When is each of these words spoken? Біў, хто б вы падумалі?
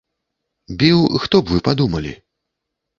Біў, 0.79 0.99
хто 1.27 1.35
б 1.45 1.57
вы 1.57 1.63
падумалі? 1.71 2.19